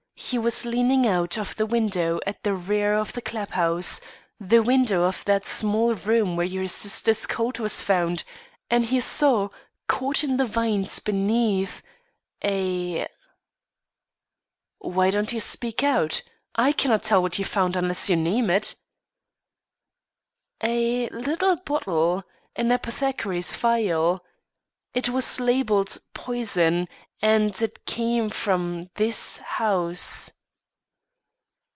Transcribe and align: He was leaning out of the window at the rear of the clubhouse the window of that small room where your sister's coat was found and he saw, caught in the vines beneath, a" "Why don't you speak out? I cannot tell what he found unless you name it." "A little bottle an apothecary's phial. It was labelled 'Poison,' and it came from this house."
He 0.31 0.37
was 0.37 0.63
leaning 0.65 1.05
out 1.07 1.37
of 1.37 1.55
the 1.57 1.65
window 1.65 2.19
at 2.27 2.43
the 2.43 2.53
rear 2.53 2.93
of 2.93 3.11
the 3.11 3.21
clubhouse 3.23 3.99
the 4.39 4.61
window 4.61 5.03
of 5.03 5.25
that 5.25 5.45
small 5.47 5.93
room 5.95 6.37
where 6.37 6.45
your 6.45 6.67
sister's 6.67 7.25
coat 7.27 7.59
was 7.59 7.81
found 7.83 8.23
and 8.69 8.85
he 8.85 8.99
saw, 9.01 9.49
caught 9.87 10.23
in 10.23 10.37
the 10.37 10.45
vines 10.45 10.99
beneath, 10.99 11.81
a" 12.45 13.07
"Why 14.79 15.09
don't 15.09 15.33
you 15.33 15.41
speak 15.41 15.83
out? 15.83 16.21
I 16.55 16.71
cannot 16.71 17.03
tell 17.03 17.21
what 17.21 17.35
he 17.35 17.43
found 17.43 17.75
unless 17.75 18.07
you 18.09 18.15
name 18.15 18.49
it." 18.49 18.75
"A 20.63 21.09
little 21.09 21.57
bottle 21.57 22.23
an 22.55 22.71
apothecary's 22.71 23.55
phial. 23.57 24.23
It 24.93 25.09
was 25.09 25.39
labelled 25.39 25.97
'Poison,' 26.13 26.87
and 27.23 27.61
it 27.61 27.85
came 27.85 28.31
from 28.31 28.81
this 28.95 29.37
house." 29.37 30.31